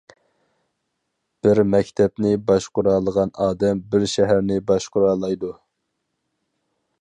بىر 1.47 1.61
مەكتەپنى 1.73 2.31
باشقۇرالىغان 2.47 3.35
ئادەم 3.45 3.83
بىر 3.93 4.07
شەھەرنى 4.15 4.59
باشقۇرالايدۇ. 4.73 5.53